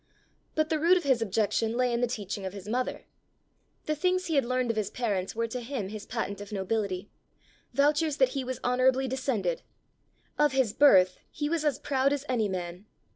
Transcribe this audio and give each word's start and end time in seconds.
But 0.55 0.69
the 0.69 0.79
root 0.79 0.97
of 0.97 1.03
his 1.03 1.21
objection 1.21 1.77
lay 1.77 1.93
in 1.93 2.01
the 2.01 2.07
teaching 2.07 2.43
of 2.43 2.53
his 2.53 2.67
mother. 2.67 3.03
The 3.85 3.93
things 3.95 4.25
he 4.25 4.33
had 4.33 4.43
learned 4.45 4.71
of 4.71 4.75
his 4.75 4.89
parents 4.89 5.35
were 5.35 5.45
to 5.49 5.61
him 5.61 5.89
his 5.89 6.07
patent 6.07 6.41
of 6.41 6.51
nobility, 6.51 7.11
vouchers 7.71 8.17
that 8.17 8.29
he 8.29 8.43
was 8.43 8.59
honourably 8.63 9.07
descended: 9.07 9.61
of 10.39 10.53
his 10.53 10.73
birth 10.73 11.19
he 11.29 11.49
was 11.49 11.63
as 11.63 11.77
proud 11.77 12.13
as 12.13 12.25
any 12.27 12.49
man. 12.49 12.87